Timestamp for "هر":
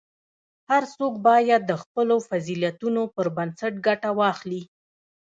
0.69-0.83